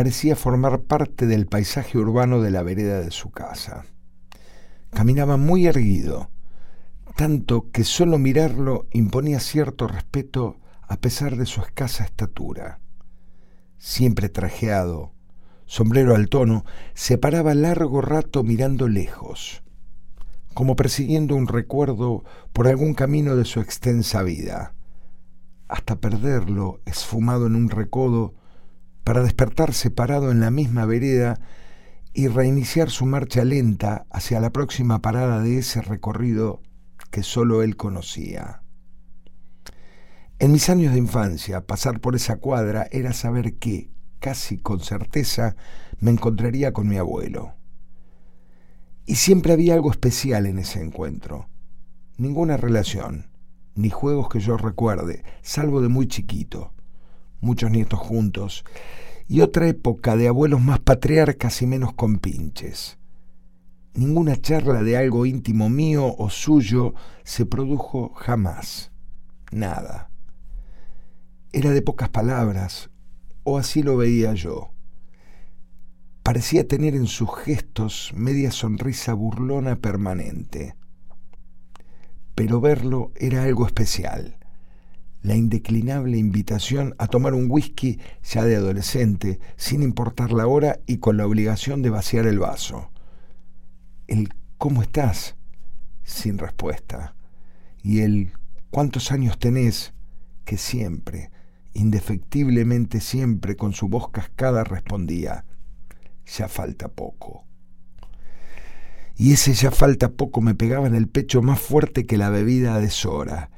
parecía 0.00 0.34
formar 0.34 0.80
parte 0.84 1.26
del 1.26 1.46
paisaje 1.46 1.98
urbano 1.98 2.40
de 2.40 2.50
la 2.50 2.62
vereda 2.62 3.02
de 3.02 3.10
su 3.10 3.30
casa. 3.30 3.84
Caminaba 4.88 5.36
muy 5.36 5.66
erguido, 5.66 6.30
tanto 7.16 7.70
que 7.70 7.84
solo 7.84 8.16
mirarlo 8.16 8.86
imponía 8.92 9.40
cierto 9.40 9.86
respeto 9.86 10.56
a 10.80 10.96
pesar 10.96 11.36
de 11.36 11.44
su 11.44 11.60
escasa 11.60 12.02
estatura. 12.02 12.80
Siempre 13.76 14.30
trajeado, 14.30 15.12
sombrero 15.66 16.16
al 16.16 16.30
tono, 16.30 16.64
se 16.94 17.18
paraba 17.18 17.52
largo 17.52 18.00
rato 18.00 18.42
mirando 18.42 18.88
lejos, 18.88 19.62
como 20.54 20.76
persiguiendo 20.76 21.36
un 21.36 21.46
recuerdo 21.46 22.24
por 22.52 22.66
algún 22.66 22.94
camino 22.94 23.36
de 23.36 23.44
su 23.44 23.60
extensa 23.60 24.22
vida, 24.22 24.74
hasta 25.68 25.96
perderlo 25.96 26.80
esfumado 26.86 27.46
en 27.46 27.54
un 27.54 27.70
recodo 27.70 28.34
para 29.04 29.22
despertar 29.22 29.72
separado 29.72 30.30
en 30.30 30.40
la 30.40 30.50
misma 30.50 30.84
vereda 30.84 31.40
y 32.12 32.28
reiniciar 32.28 32.90
su 32.90 33.06
marcha 33.06 33.44
lenta 33.44 34.06
hacia 34.10 34.40
la 34.40 34.50
próxima 34.50 35.00
parada 35.00 35.40
de 35.40 35.58
ese 35.58 35.80
recorrido 35.80 36.60
que 37.10 37.22
solo 37.22 37.62
él 37.62 37.76
conocía. 37.76 38.62
En 40.38 40.52
mis 40.52 40.68
años 40.70 40.92
de 40.92 40.98
infancia, 40.98 41.66
pasar 41.66 42.00
por 42.00 42.16
esa 42.16 42.36
cuadra 42.36 42.88
era 42.90 43.12
saber 43.12 43.58
que, 43.58 43.90
casi 44.20 44.58
con 44.58 44.80
certeza, 44.80 45.54
me 46.00 46.10
encontraría 46.10 46.72
con 46.72 46.88
mi 46.88 46.96
abuelo. 46.96 47.54
Y 49.10 49.16
siempre 49.16 49.52
había 49.52 49.74
algo 49.74 49.90
especial 49.90 50.46
en 50.46 50.60
ese 50.60 50.80
encuentro. 50.80 51.48
Ninguna 52.16 52.56
relación, 52.56 53.26
ni 53.74 53.90
juegos 53.90 54.28
que 54.28 54.38
yo 54.38 54.56
recuerde, 54.56 55.24
salvo 55.42 55.80
de 55.80 55.88
muy 55.88 56.06
chiquito 56.06 56.72
muchos 57.40 57.72
nietos 57.72 57.98
juntos, 57.98 58.64
y 59.26 59.40
otra 59.40 59.66
época 59.66 60.14
de 60.14 60.28
abuelos 60.28 60.60
más 60.60 60.78
patriarcas 60.78 61.60
y 61.60 61.66
menos 61.66 61.92
compinches. 61.92 62.98
Ninguna 63.94 64.40
charla 64.40 64.84
de 64.84 64.96
algo 64.96 65.26
íntimo 65.26 65.68
mío 65.68 66.14
o 66.16 66.30
suyo 66.30 66.94
se 67.24 67.46
produjo 67.46 68.12
jamás. 68.14 68.92
Nada. 69.50 70.08
Era 71.52 71.70
de 71.70 71.82
pocas 71.82 72.10
palabras, 72.10 72.90
o 73.42 73.58
así 73.58 73.82
lo 73.82 73.96
veía 73.96 74.34
yo. 74.34 74.70
Parecía 76.30 76.68
tener 76.68 76.94
en 76.94 77.08
sus 77.08 77.28
gestos 77.44 78.12
media 78.14 78.52
sonrisa 78.52 79.14
burlona 79.14 79.74
permanente. 79.74 80.76
Pero 82.36 82.60
verlo 82.60 83.10
era 83.16 83.42
algo 83.42 83.66
especial 83.66 84.38
la 85.22 85.34
indeclinable 85.34 86.18
invitación 86.18 86.94
a 86.98 87.08
tomar 87.08 87.34
un 87.34 87.50
whisky 87.50 87.98
ya 88.22 88.44
de 88.44 88.54
adolescente, 88.54 89.40
sin 89.56 89.82
importar 89.82 90.30
la 90.30 90.46
hora 90.46 90.78
y 90.86 90.98
con 90.98 91.16
la 91.16 91.26
obligación 91.26 91.82
de 91.82 91.90
vaciar 91.90 92.28
el 92.28 92.38
vaso. 92.38 92.92
El 94.06 94.28
¿cómo 94.56 94.82
estás? 94.82 95.34
sin 96.04 96.38
respuesta. 96.38 97.16
Y 97.82 98.02
el 98.02 98.34
¿cuántos 98.70 99.10
años 99.10 99.36
tenés? 99.40 99.94
que 100.44 100.58
siempre, 100.58 101.32
indefectiblemente 101.72 103.00
siempre, 103.00 103.56
con 103.56 103.72
su 103.72 103.88
voz 103.88 104.10
cascada 104.10 104.62
respondía, 104.62 105.44
ya 106.36 106.48
falta 106.48 106.88
poco. 106.88 107.44
Y 109.16 109.32
ese 109.32 109.52
ya 109.52 109.70
falta 109.70 110.12
poco 110.12 110.40
me 110.40 110.54
pegaba 110.54 110.86
en 110.86 110.94
el 110.94 111.08
pecho 111.08 111.42
más 111.42 111.60
fuerte 111.60 112.06
que 112.06 112.16
la 112.16 112.30
bebida 112.30 112.78
de 112.78 112.90
Sora 112.90 113.50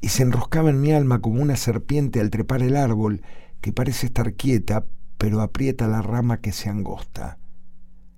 y 0.00 0.08
se 0.08 0.22
enroscaba 0.22 0.70
en 0.70 0.80
mi 0.80 0.92
alma 0.92 1.20
como 1.20 1.42
una 1.42 1.56
serpiente 1.56 2.20
al 2.20 2.30
trepar 2.30 2.62
el 2.62 2.76
árbol 2.76 3.22
que 3.60 3.72
parece 3.72 4.06
estar 4.06 4.34
quieta, 4.34 4.86
pero 5.18 5.40
aprieta 5.40 5.88
la 5.88 6.02
rama 6.02 6.40
que 6.40 6.52
se 6.52 6.68
angosta. 6.68 7.38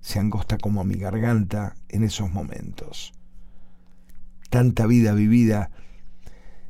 Se 0.01 0.19
angosta 0.19 0.57
como 0.57 0.83
mi 0.83 0.95
garganta 0.95 1.75
en 1.87 2.03
esos 2.03 2.31
momentos. 2.31 3.13
Tanta 4.49 4.85
vida 4.85 5.13
vivida, 5.13 5.71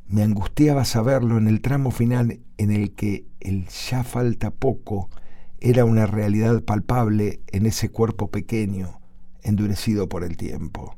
me 0.06 0.22
angustiaba 0.22 0.84
saberlo 0.84 1.38
en 1.38 1.48
el 1.48 1.60
tramo 1.60 1.90
final 1.90 2.40
en 2.58 2.70
el 2.70 2.94
que 2.94 3.26
el 3.40 3.68
ya 3.68 4.04
falta 4.04 4.50
poco 4.50 5.10
era 5.60 5.84
una 5.84 6.06
realidad 6.06 6.62
palpable 6.62 7.40
en 7.48 7.66
ese 7.66 7.90
cuerpo 7.90 8.30
pequeño, 8.30 9.00
endurecido 9.42 10.08
por 10.08 10.24
el 10.24 10.36
tiempo. 10.36 10.96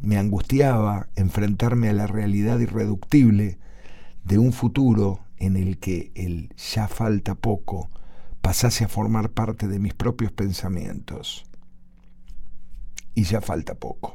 Me 0.00 0.18
angustiaba 0.18 1.08
enfrentarme 1.16 1.88
a 1.88 1.92
la 1.92 2.06
realidad 2.06 2.58
irreductible 2.60 3.58
de 4.24 4.38
un 4.38 4.52
futuro 4.52 5.20
en 5.36 5.56
el 5.56 5.78
que 5.78 6.12
el 6.14 6.54
ya 6.56 6.88
falta 6.88 7.34
poco 7.34 7.90
pasase 8.40 8.84
a 8.84 8.88
formar 8.88 9.30
parte 9.30 9.68
de 9.68 9.78
mis 9.78 9.94
propios 9.94 10.32
pensamientos. 10.32 11.44
Y 13.14 13.24
ya 13.24 13.40
falta 13.40 13.74
poco. 13.74 14.14